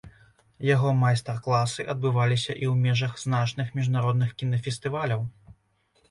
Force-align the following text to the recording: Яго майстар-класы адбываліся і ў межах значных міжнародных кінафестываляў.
Яго 0.67 0.91
майстар-класы 0.99 1.83
адбываліся 1.93 2.47
і 2.47 2.65
ў 2.71 2.85
межах 2.85 3.13
значных 3.25 3.67
міжнародных 3.81 4.33
кінафестываляў. 4.41 5.21